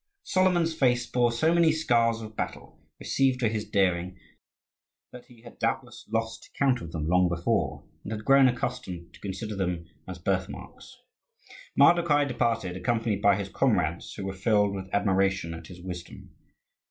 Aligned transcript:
Solomon's 0.23 0.73
face 0.73 1.05
bore 1.05 1.31
so 1.31 1.53
many 1.53 1.71
scars 1.71 2.21
of 2.21 2.35
battle, 2.35 2.79
received 2.99 3.39
for 3.41 3.47
his 3.47 3.69
daring, 3.69 4.17
that 5.11 5.25
he 5.27 5.43
had 5.43 5.59
doubtless 5.59 6.07
lost 6.11 6.49
count 6.57 6.81
of 6.81 6.91
them 6.91 7.07
long 7.07 7.29
before, 7.29 7.83
and 8.03 8.11
had 8.11 8.25
grown 8.25 8.47
accustomed 8.47 9.13
to 9.13 9.19
consider 9.19 9.55
them 9.55 9.85
as 10.07 10.17
birthmarks. 10.17 10.97
Mardokhai 11.77 12.25
departed, 12.27 12.75
accompanied 12.75 13.21
by 13.21 13.35
his 13.35 13.49
comrades, 13.49 14.11
who 14.15 14.25
were 14.25 14.33
filled 14.33 14.73
with 14.73 14.89
admiration 14.91 15.53
at 15.53 15.67
his 15.67 15.83
wisdom. 15.83 16.31